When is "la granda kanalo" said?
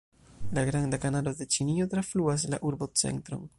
0.57-1.35